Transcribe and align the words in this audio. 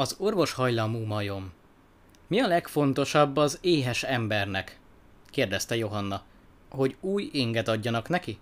Az 0.00 0.14
orvos 0.18 0.52
hajlamú 0.52 1.04
majom. 1.04 1.52
Mi 2.26 2.40
a 2.40 2.46
legfontosabb 2.46 3.36
az 3.36 3.58
éhes 3.60 4.02
embernek? 4.02 4.78
kérdezte 5.30 5.76
Johanna. 5.76 6.22
Hogy 6.70 6.96
új 7.00 7.28
inget 7.32 7.68
adjanak 7.68 8.08
neki? 8.08 8.38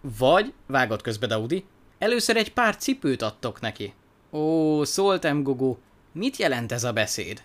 Vagy, 0.00 0.52
vágott 0.66 1.02
közbe 1.02 1.26
Daudi, 1.26 1.64
először 1.98 2.36
egy 2.36 2.52
pár 2.52 2.76
cipőt 2.76 3.22
adtok 3.22 3.60
neki. 3.60 3.94
Ó, 4.30 4.84
szóltam, 4.84 5.42
Gugu, 5.42 5.76
mit 6.12 6.36
jelent 6.36 6.72
ez 6.72 6.84
a 6.84 6.92
beszéd? 6.92 7.42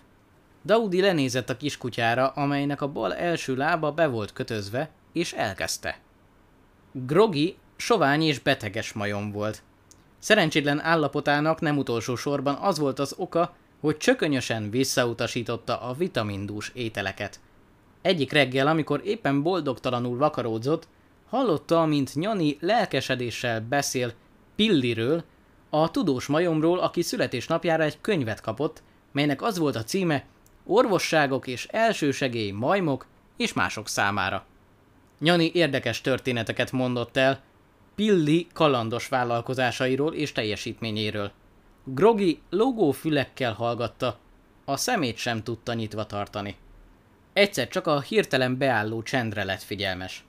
Daudi 0.64 1.00
lenézett 1.00 1.50
a 1.50 1.56
kiskutyára, 1.56 2.28
amelynek 2.28 2.80
a 2.82 2.88
bal 2.88 3.14
első 3.14 3.56
lába 3.56 3.92
be 3.92 4.06
volt 4.06 4.32
kötözve, 4.32 4.90
és 5.12 5.32
elkezdte. 5.32 5.98
Grogi 6.92 7.56
sovány 7.76 8.22
és 8.22 8.38
beteges 8.38 8.92
majom 8.92 9.32
volt. 9.32 9.62
Szerencsétlen 10.20 10.80
állapotának 10.80 11.60
nem 11.60 11.78
utolsó 11.78 12.16
sorban 12.16 12.54
az 12.54 12.78
volt 12.78 12.98
az 12.98 13.14
oka, 13.16 13.54
hogy 13.80 13.96
csökönyösen 13.96 14.70
visszautasította 14.70 15.80
a 15.80 15.92
vitamindús 15.92 16.70
ételeket. 16.74 17.40
Egyik 18.02 18.32
reggel, 18.32 18.66
amikor 18.66 19.00
éppen 19.04 19.42
boldogtalanul 19.42 20.16
vakaródzott, 20.16 20.88
hallotta, 21.28 21.84
mint 21.84 22.14
Nyani 22.14 22.56
lelkesedéssel 22.60 23.60
beszél 23.60 24.12
Pilliről, 24.56 25.24
a 25.70 25.90
tudós 25.90 26.26
majomról, 26.26 26.78
aki 26.78 27.02
születésnapjára 27.02 27.82
egy 27.82 28.00
könyvet 28.00 28.40
kapott, 28.40 28.82
melynek 29.12 29.42
az 29.42 29.58
volt 29.58 29.76
a 29.76 29.84
címe 29.84 30.24
Orvosságok 30.64 31.46
és 31.46 31.66
elsősegély 31.70 32.50
majmok 32.50 33.06
és 33.36 33.52
mások 33.52 33.88
számára. 33.88 34.44
Nyani 35.18 35.50
érdekes 35.54 36.00
történeteket 36.00 36.72
mondott 36.72 37.16
el, 37.16 37.40
Pilli 38.00 38.46
kalandos 38.52 39.08
vállalkozásairól 39.08 40.14
és 40.14 40.32
teljesítményéről. 40.32 41.32
Grogi 41.84 42.40
logó 42.50 42.90
fülekkel 42.90 43.52
hallgatta, 43.52 44.18
a 44.64 44.76
szemét 44.76 45.16
sem 45.16 45.42
tudta 45.42 45.74
nyitva 45.74 46.06
tartani. 46.06 46.56
Egyszer 47.32 47.68
csak 47.68 47.86
a 47.86 48.00
hirtelen 48.00 48.58
beálló 48.58 49.02
csendre 49.02 49.44
lett 49.44 49.62
figyelmes. 49.62 50.24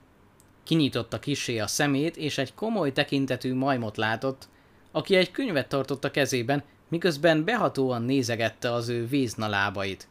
Kinyitotta 0.64 1.20
kisé 1.20 1.60
a 1.60 1.68
szemét, 1.68 2.18
és 2.18 2.38
egy 2.38 2.54
komoly 2.54 2.92
tekintetű 2.92 3.54
majmot 3.54 3.98
látott, 3.98 4.48
aki 4.92 5.16
egy 5.16 5.32
könyvet 5.32 5.70
tartott 5.70 6.04
a 6.04 6.12
kezében, 6.12 6.64
miközben 6.90 7.44
behatóan 7.44 8.02
nézegette 8.02 8.74
az 8.74 8.90
ő 8.90 9.08
vízna 9.08 9.48
lábait. 9.48 10.08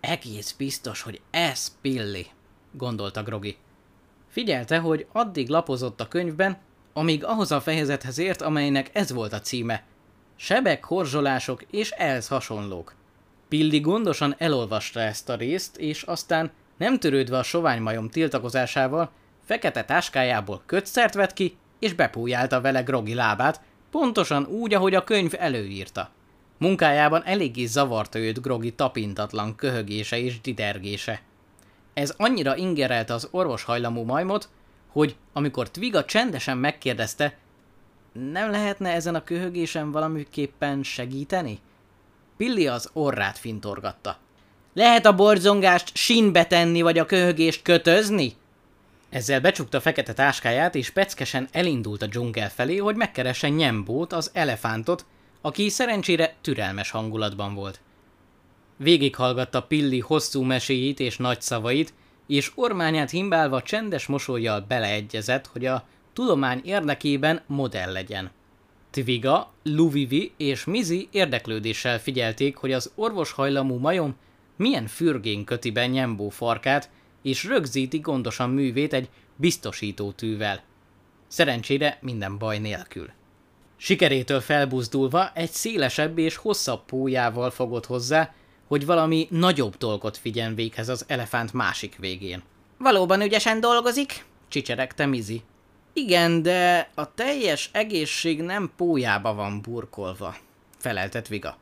Egész 0.00 0.52
biztos, 0.52 1.02
hogy 1.02 1.20
ez 1.30 1.76
Pilli, 1.80 2.26
gondolta 2.72 3.22
Grogi. 3.22 3.56
Figyelte, 4.30 4.78
hogy 4.78 5.06
addig 5.12 5.48
lapozott 5.48 6.00
a 6.00 6.08
könyvben, 6.08 6.58
amíg 6.92 7.24
ahhoz 7.24 7.52
a 7.52 7.60
fejezethez 7.60 8.18
ért, 8.18 8.42
amelynek 8.42 8.90
ez 8.92 9.12
volt 9.12 9.32
a 9.32 9.40
címe. 9.40 9.82
Sebek, 10.36 10.84
horzsolások 10.84 11.62
és 11.70 11.90
ehhez 11.90 12.28
hasonlók. 12.28 12.94
Pilli 13.48 13.80
gondosan 13.80 14.34
elolvasta 14.38 15.00
ezt 15.00 15.28
a 15.28 15.34
részt, 15.34 15.76
és 15.76 16.02
aztán, 16.02 16.50
nem 16.76 16.98
törődve 16.98 17.38
a 17.38 17.42
soványmajom 17.42 18.08
tiltakozásával, 18.08 19.10
fekete 19.44 19.84
táskájából 19.84 20.62
kötszert 20.66 21.14
vett 21.14 21.32
ki, 21.32 21.56
és 21.78 21.92
bepújálta 21.92 22.60
vele 22.60 22.80
Grogi 22.82 23.14
lábát, 23.14 23.60
pontosan 23.90 24.46
úgy, 24.46 24.74
ahogy 24.74 24.94
a 24.94 25.04
könyv 25.04 25.32
előírta. 25.38 26.10
Munkájában 26.58 27.24
eléggé 27.24 27.64
zavarta 27.64 28.18
őt 28.18 28.42
Grogi 28.42 28.72
tapintatlan 28.72 29.56
köhögése 29.56 30.18
és 30.18 30.40
didergése. 30.40 31.20
Ez 31.94 32.14
annyira 32.16 32.56
ingerelte 32.56 33.14
az 33.14 33.28
orvos 33.30 33.62
hajlamú 33.62 34.02
majmot, 34.02 34.48
hogy 34.88 35.16
amikor 35.32 35.70
Twiga 35.70 36.04
csendesen 36.04 36.58
megkérdezte, 36.58 37.36
nem 38.12 38.50
lehetne 38.50 38.92
ezen 38.92 39.14
a 39.14 39.24
köhögésen 39.24 39.90
valamiképpen 39.90 40.82
segíteni? 40.82 41.58
Pilli 42.36 42.66
az 42.66 42.90
orrát 42.92 43.38
fintorgatta. 43.38 44.18
Lehet 44.74 45.06
a 45.06 45.14
borzongást 45.14 45.96
sínbe 45.96 46.46
tenni, 46.46 46.82
vagy 46.82 46.98
a 46.98 47.06
köhögést 47.06 47.62
kötözni? 47.62 48.32
Ezzel 49.10 49.40
becsukta 49.40 49.80
fekete 49.80 50.12
táskáját, 50.12 50.74
és 50.74 50.90
peckesen 50.90 51.48
elindult 51.52 52.02
a 52.02 52.06
dzsungel 52.06 52.50
felé, 52.50 52.76
hogy 52.76 52.96
megkeressen 52.96 53.50
Nyembót, 53.50 54.12
az 54.12 54.30
elefántot, 54.32 55.04
aki 55.40 55.68
szerencsére 55.68 56.34
türelmes 56.40 56.90
hangulatban 56.90 57.54
volt. 57.54 57.80
Végighallgatta 58.82 59.62
Pilli 59.62 59.98
hosszú 59.98 60.42
meséit 60.42 61.00
és 61.00 61.16
nagy 61.16 61.40
szavait, 61.40 61.92
és 62.26 62.52
ormányát 62.54 63.10
himbálva 63.10 63.62
csendes 63.62 64.06
mosolyjal 64.06 64.60
beleegyezett, 64.68 65.46
hogy 65.46 65.66
a 65.66 65.86
tudomány 66.12 66.60
érdekében 66.64 67.42
modell 67.46 67.92
legyen. 67.92 68.30
Tviga, 68.90 69.52
Luvivi 69.62 70.32
és 70.36 70.64
Mizi 70.64 71.08
érdeklődéssel 71.10 71.98
figyelték, 72.00 72.56
hogy 72.56 72.72
az 72.72 72.92
orvoshajlamú 72.94 73.78
majom 73.78 74.16
milyen 74.56 74.86
fürgén 74.86 75.44
köti 75.44 75.70
be 75.70 75.86
Nyembó 75.86 76.28
farkát, 76.28 76.90
és 77.22 77.44
rögzíti 77.44 77.98
gondosan 77.98 78.50
művét 78.50 78.92
egy 78.92 79.08
biztosító 79.36 80.12
tűvel. 80.12 80.62
Szerencsére 81.28 81.98
minden 82.00 82.38
baj 82.38 82.58
nélkül. 82.58 83.10
Sikerétől 83.76 84.40
felbuzdulva 84.40 85.30
egy 85.34 85.50
szélesebb 85.50 86.18
és 86.18 86.36
hosszabb 86.36 86.84
pójával 86.84 87.50
fogott 87.50 87.86
hozzá, 87.86 88.34
hogy 88.70 88.86
valami 88.86 89.26
nagyobb 89.30 89.76
dolgot 89.76 90.16
figyeljen 90.16 90.54
véghez 90.54 90.88
az 90.88 91.04
elefánt 91.06 91.52
másik 91.52 91.96
végén. 91.98 92.42
Valóban 92.78 93.20
ügyesen 93.20 93.60
dolgozik? 93.60 94.24
csicseregte 94.48 95.06
Mizi. 95.06 95.42
Igen, 95.92 96.42
de 96.42 96.90
a 96.94 97.14
teljes 97.14 97.70
egészség 97.72 98.42
nem 98.42 98.72
pójába 98.76 99.34
van 99.34 99.62
burkolva, 99.62 100.36
feleltet 100.78 101.28
Viga. 101.28 101.56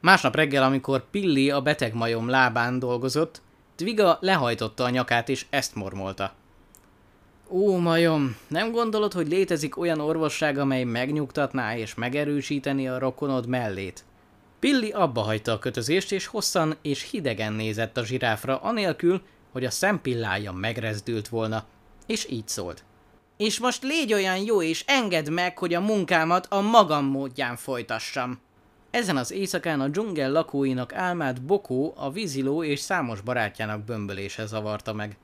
Másnap 0.00 0.34
reggel, 0.34 0.62
amikor 0.62 1.10
Pilli 1.10 1.50
a 1.50 1.60
beteg 1.60 1.94
majom 1.94 2.28
lábán 2.28 2.78
dolgozott, 2.78 3.42
Tviga 3.76 4.18
lehajtotta 4.20 4.84
a 4.84 4.90
nyakát 4.90 5.28
és 5.28 5.46
ezt 5.50 5.74
mormolta. 5.74 6.32
Ó, 7.48 7.76
majom, 7.76 8.36
nem 8.48 8.70
gondolod, 8.70 9.12
hogy 9.12 9.28
létezik 9.28 9.78
olyan 9.78 10.00
orvosság, 10.00 10.58
amely 10.58 10.84
megnyugtatná 10.84 11.76
és 11.76 11.94
megerősíteni 11.94 12.88
a 12.88 12.98
rokonod 12.98 13.46
mellét? 13.46 14.04
Pilli 14.60 14.90
abba 14.90 15.20
hagyta 15.20 15.52
a 15.52 15.58
kötözést, 15.58 16.12
és 16.12 16.26
hosszan 16.26 16.76
és 16.82 17.10
hidegen 17.10 17.52
nézett 17.52 17.96
a 17.96 18.04
zsiráfra, 18.04 18.56
anélkül, 18.56 19.22
hogy 19.52 19.64
a 19.64 19.70
szempillája 19.70 20.52
megrezdült 20.52 21.28
volna, 21.28 21.64
és 22.06 22.30
így 22.30 22.48
szólt. 22.48 22.84
És 23.36 23.58
most 23.58 23.82
légy 23.82 24.12
olyan 24.12 24.36
jó, 24.36 24.62
és 24.62 24.84
engedd 24.86 25.30
meg, 25.30 25.58
hogy 25.58 25.74
a 25.74 25.80
munkámat 25.80 26.46
a 26.46 26.60
magam 26.60 27.04
módján 27.04 27.56
folytassam. 27.56 28.40
Ezen 28.90 29.16
az 29.16 29.32
éjszakán 29.32 29.80
a 29.80 29.88
dzsungel 29.88 30.30
lakóinak 30.30 30.94
álmát 30.94 31.42
Bokó, 31.42 31.94
a 31.96 32.10
víziló 32.10 32.64
és 32.64 32.80
számos 32.80 33.20
barátjának 33.20 33.84
bömbölése 33.84 34.46
zavarta 34.46 34.92
meg. 34.92 35.16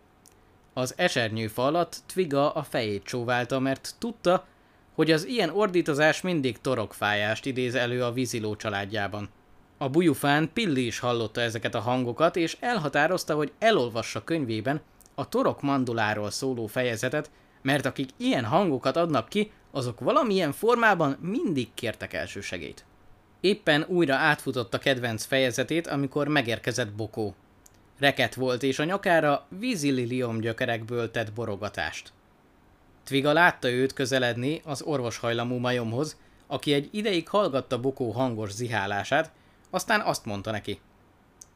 Az 0.73 0.95
esernyőfa 0.97 1.67
alatt 1.67 2.03
Twiga 2.13 2.53
a 2.53 2.63
fejét 2.63 3.05
csóválta, 3.05 3.59
mert 3.59 3.95
tudta, 3.99 4.47
hogy 4.95 5.11
az 5.11 5.27
ilyen 5.27 5.51
ordítozás 5.51 6.21
mindig 6.21 6.61
torokfájást 6.61 7.47
idéz 7.47 7.75
elő 7.75 8.03
a 8.03 8.13
víziló 8.13 8.57
családjában. 8.57 9.29
A 9.79 9.89
bujufán 9.89 10.51
Pilli 10.53 10.87
is 10.87 10.99
hallotta 10.99 11.41
ezeket 11.41 11.75
a 11.75 11.81
hangokat, 11.81 12.37
és 12.37 12.57
elhatározta, 12.61 13.35
hogy 13.35 13.53
elolvassa 13.59 14.25
könyvében 14.25 14.81
a 15.15 15.29
torok 15.29 15.63
manduláról 15.63 16.31
szóló 16.31 16.67
fejezetet, 16.67 17.31
mert 17.63 17.87
akik 17.87 18.09
ilyen 18.17 18.45
hangokat 18.45 18.97
adnak 18.97 19.29
ki, 19.29 19.51
azok 19.71 20.01
valamilyen 20.01 20.53
formában 20.53 21.17
mindig 21.21 21.69
kértek 21.75 22.13
elsősegét. 22.13 22.85
Éppen 23.41 23.85
újra 23.89 24.15
átfutott 24.15 24.75
a 24.75 24.79
kedvenc 24.79 25.25
fejezetét, 25.25 25.87
amikor 25.87 26.29
megérkezett 26.29 26.93
Bokó. 26.93 27.35
Reket 27.99 28.35
volt, 28.35 28.63
és 28.63 28.79
a 28.79 28.85
nyakára 28.85 29.47
vízililium 29.59 30.41
gyökerekből 30.41 31.11
tett 31.11 31.33
borogatást. 31.33 32.13
Tviga 33.05 33.33
látta 33.33 33.71
őt 33.71 33.93
közeledni 33.93 34.61
az 34.65 34.83
orvoshajlamú 34.83 35.57
majomhoz, 35.57 36.17
aki 36.47 36.73
egy 36.73 36.89
ideig 36.93 37.29
hallgatta 37.29 37.81
Bokó 37.81 38.11
hangos 38.11 38.53
zihálását, 38.53 39.31
aztán 39.71 40.01
azt 40.01 40.25
mondta 40.25 40.51
neki. 40.51 40.81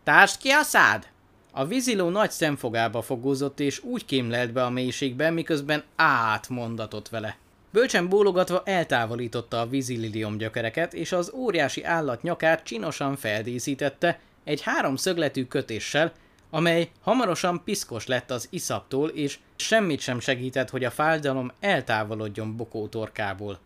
Társt 0.05 0.39
ki 0.39 0.51
a 0.51 0.63
szád! 0.63 1.07
A 1.53 1.67
víziló 1.67 2.09
nagy 2.09 2.31
szemfogába 2.31 3.03
fogózott, 3.03 3.61
és 3.61 3.83
úgy 3.83 4.05
kémlelt 4.05 4.53
be 4.53 4.65
a 4.65 4.71
mélységbe, 4.71 5.31
miközben 5.31 5.85
átmondatott 5.97 7.09
vele. 7.09 7.37
Bölcsen 7.71 8.09
bólogatva 8.09 8.63
eltávolította 8.65 9.61
a 9.61 9.69
vízililium 9.69 10.37
gyökereket, 10.37 10.95
és 10.95 11.13
az 11.13 11.33
óriási 11.35 11.85
állat 11.85 12.23
nyakát 12.23 12.63
csinosan 12.63 13.17
feldíszítette 13.17 14.21
egy 14.45 14.61
háromszögletű 14.61 15.47
kötéssel, 15.47 16.13
amely 16.51 16.91
hamarosan 17.01 17.65
piszkos 17.65 18.07
lett 18.07 18.31
az 18.31 18.47
iszaptól, 18.51 19.09
és 19.09 19.39
semmit 19.57 20.01
sem 20.01 20.21
segített, 20.21 20.71
hogy 20.71 20.85
a 20.85 20.91
fájdalom 20.91 21.53
eltávolodjon 21.61 22.57
Bokó 22.57 22.87
torkából. 22.87 23.59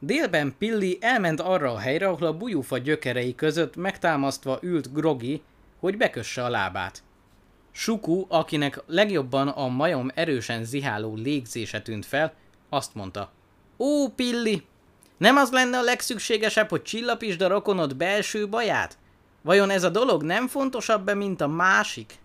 Délben 0.00 0.54
Pilli 0.58 0.98
elment 1.00 1.40
arra 1.40 1.72
a 1.72 1.78
helyre, 1.78 2.08
ahol 2.08 2.26
a 2.26 2.36
bujúfa 2.36 2.78
gyökerei 2.78 3.34
között 3.34 3.76
megtámasztva 3.76 4.58
ült 4.62 4.92
Grogi, 4.92 5.42
hogy 5.80 5.96
bekösse 5.96 6.44
a 6.44 6.48
lábát. 6.48 7.02
Suku, 7.72 8.24
akinek 8.28 8.82
legjobban 8.86 9.48
a 9.48 9.68
majom 9.68 10.10
erősen 10.14 10.64
ziháló 10.64 11.14
légzése 11.14 11.82
tűnt 11.82 12.06
fel, 12.06 12.34
azt 12.68 12.94
mondta. 12.94 13.32
Ó, 13.78 14.08
Pilli! 14.08 14.66
Nem 15.16 15.36
az 15.36 15.50
lenne 15.50 15.78
a 15.78 15.82
legszükségesebb, 15.82 16.68
hogy 16.68 16.82
csillapisd 16.82 17.40
a 17.40 17.48
rokonod 17.48 17.96
belső 17.96 18.48
baját? 18.48 18.98
Vajon 19.42 19.70
ez 19.70 19.84
a 19.84 19.88
dolog 19.88 20.22
nem 20.22 20.48
fontosabb-e, 20.48 21.14
mint 21.14 21.40
a 21.40 21.48
másik? 21.48 22.18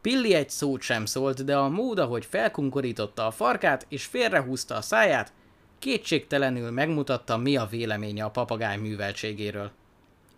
Pilli 0.00 0.34
egy 0.34 0.50
szót 0.50 0.80
sem 0.80 1.04
szólt, 1.04 1.44
de 1.44 1.56
a 1.56 1.68
mód, 1.68 1.98
ahogy 1.98 2.24
felkunkorította 2.24 3.26
a 3.26 3.30
farkát 3.30 3.86
és 3.88 4.04
félrehúzta 4.04 4.74
a 4.74 4.80
száját, 4.80 5.32
kétségtelenül 5.78 6.70
megmutatta, 6.70 7.36
mi 7.36 7.56
a 7.56 7.66
véleménye 7.66 8.24
a 8.24 8.30
papagáj 8.30 8.76
műveltségéről. 8.76 9.70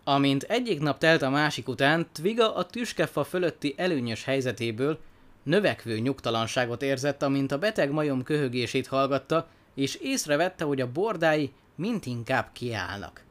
Amint 0.03 0.43
egyik 0.43 0.79
nap 0.79 0.97
telt 0.97 1.21
a 1.21 1.29
másik 1.29 1.67
után, 1.67 2.07
Twiga 2.11 2.55
a 2.55 2.65
tüskefa 2.65 3.23
fölötti 3.23 3.73
előnyös 3.77 4.23
helyzetéből 4.23 4.99
növekvő 5.43 5.99
nyugtalanságot 5.99 6.81
érzett, 6.81 7.23
amint 7.23 7.51
a 7.51 7.57
beteg 7.57 7.91
majom 7.91 8.23
köhögését 8.23 8.87
hallgatta, 8.87 9.47
és 9.75 9.95
észrevette, 9.95 10.63
hogy 10.63 10.81
a 10.81 10.91
bordái 10.91 11.51
mint 11.75 12.05
inkább 12.05 12.49
kiállnak. 12.53 13.23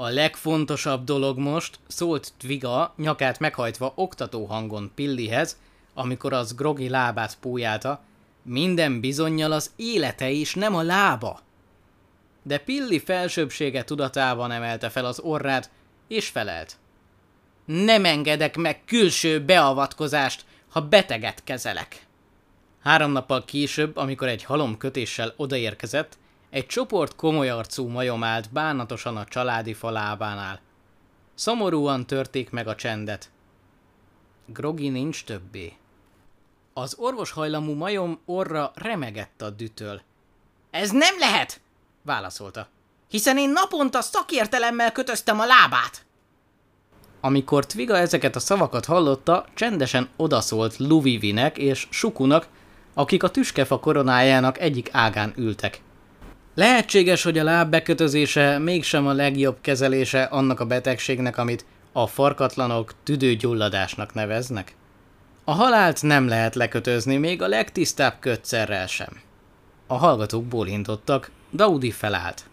A 0.00 0.08
legfontosabb 0.08 1.04
dolog 1.04 1.38
most, 1.38 1.78
szólt 1.86 2.32
Twiga, 2.36 2.94
nyakát 2.96 3.38
meghajtva 3.38 3.92
oktató 3.94 4.44
hangon 4.44 4.90
Pillihez, 4.94 5.58
amikor 5.94 6.32
az 6.32 6.54
grogi 6.54 6.88
lábát 6.88 7.36
pújálta, 7.40 8.00
minden 8.42 9.00
bizonyal 9.00 9.52
az 9.52 9.70
élete 9.76 10.30
és 10.30 10.54
nem 10.54 10.74
a 10.74 10.82
lába. 10.82 11.40
De 12.42 12.58
Pilli 12.58 12.98
felsőbsége 12.98 13.84
tudatában 13.84 14.50
emelte 14.50 14.88
fel 14.88 15.04
az 15.04 15.20
orrát, 15.20 15.70
és 16.08 16.28
felelt. 16.28 16.76
Nem 17.64 18.04
engedek 18.04 18.56
meg 18.56 18.84
külső 18.84 19.44
beavatkozást, 19.44 20.44
ha 20.68 20.80
beteget 20.80 21.44
kezelek. 21.44 22.06
Három 22.82 23.10
nappal 23.10 23.44
később, 23.44 23.96
amikor 23.96 24.28
egy 24.28 24.44
halom 24.44 24.76
kötéssel 24.76 25.34
odaérkezett, 25.36 26.18
egy 26.50 26.66
csoport 26.66 27.16
komoly 27.16 27.48
arcú 27.50 27.88
majom 27.88 28.24
állt 28.24 28.52
bánatosan 28.52 29.16
a 29.16 29.24
családi 29.24 29.74
falábánál. 29.74 30.60
Szomorúan 31.34 32.06
törték 32.06 32.50
meg 32.50 32.68
a 32.68 32.74
csendet. 32.74 33.30
Grogi 34.46 34.88
nincs 34.88 35.24
többé. 35.24 35.72
Az 36.72 36.94
orvoshajlamú 36.98 37.74
majom 37.74 38.20
orra 38.24 38.72
remegett 38.74 39.42
a 39.42 39.50
dütől. 39.50 40.00
Ez 40.70 40.90
nem 40.90 41.18
lehet! 41.18 41.60
válaszolta. 42.02 42.68
Hiszen 43.08 43.38
én 43.38 43.50
naponta 43.50 44.00
szakértelemmel 44.00 44.92
kötöztem 44.92 45.40
a 45.40 45.46
lábát! 45.46 46.06
Amikor 47.20 47.66
Twiga 47.66 47.96
ezeket 47.96 48.36
a 48.36 48.40
szavakat 48.40 48.84
hallotta, 48.84 49.46
csendesen 49.54 50.08
odaszólt 50.16 50.76
Luvivinek 50.76 51.58
és 51.58 51.86
Sukunak, 51.90 52.48
akik 52.94 53.22
a 53.22 53.30
tüskefa 53.30 53.80
koronájának 53.80 54.58
egyik 54.58 54.88
ágán 54.92 55.32
ültek. 55.36 55.80
Lehetséges, 56.58 57.22
hogy 57.22 57.38
a 57.38 57.44
láb 57.44 57.70
bekötözése 57.70 58.58
mégsem 58.58 59.06
a 59.06 59.12
legjobb 59.12 59.56
kezelése 59.60 60.22
annak 60.22 60.60
a 60.60 60.66
betegségnek, 60.66 61.38
amit 61.38 61.64
a 61.92 62.06
farkatlanok 62.06 62.92
tüdőgyulladásnak 63.02 64.14
neveznek. 64.14 64.74
A 65.44 65.52
halált 65.52 66.02
nem 66.02 66.28
lehet 66.28 66.54
lekötözni 66.54 67.16
még 67.16 67.42
a 67.42 67.48
legtisztább 67.48 68.16
kötszerrel 68.20 68.86
sem. 68.86 69.20
A 69.86 69.94
hallgatók 69.94 70.44
bólintottak, 70.44 71.30
Daudi 71.52 71.90
felállt. 71.90 72.44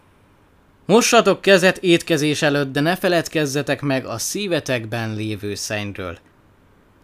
Mossatok 0.84 1.40
kezet 1.40 1.76
étkezés 1.76 2.42
előtt, 2.42 2.72
de 2.72 2.80
ne 2.80 2.96
feledkezzetek 2.96 3.80
meg 3.80 4.04
a 4.04 4.18
szívetekben 4.18 5.14
lévő 5.14 5.54
szennyről. 5.54 6.18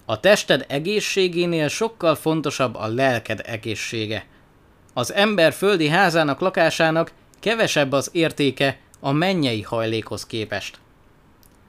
A 0.04 0.20
tested 0.20 0.64
egészségénél 0.68 1.68
sokkal 1.68 2.14
fontosabb 2.14 2.74
a 2.74 2.86
lelked 2.86 3.40
egészsége. 3.44 4.26
Az 4.94 5.12
ember 5.12 5.52
földi 5.52 5.88
házának, 5.88 6.40
lakásának 6.40 7.12
kevesebb 7.40 7.92
az 7.92 8.08
értéke 8.12 8.78
a 9.00 9.12
mennyei 9.12 9.62
hajlékhoz 9.62 10.26
képest. 10.26 10.78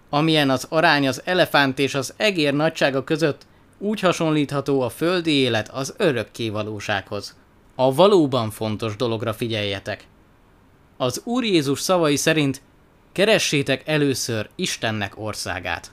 Amilyen 0.09 0.49
az 0.49 0.65
arány 0.69 1.07
az 1.07 1.21
elefánt 1.25 1.79
és 1.79 1.95
az 1.95 2.13
egér 2.17 2.53
nagysága 2.53 3.03
között, 3.03 3.45
úgy 3.77 3.99
hasonlítható 3.99 4.81
a 4.81 4.89
földi 4.89 5.31
élet 5.31 5.69
az 5.69 5.93
örökké 5.97 6.49
valósághoz. 6.49 7.35
A 7.75 7.93
valóban 7.93 8.51
fontos 8.51 8.95
dologra 8.95 9.33
figyeljetek. 9.33 10.07
Az 10.97 11.21
Úr 11.23 11.43
Jézus 11.43 11.79
szavai 11.79 12.15
szerint 12.15 12.61
keressétek 13.11 13.87
először 13.87 14.49
Istennek 14.55 15.13
országát. 15.19 15.91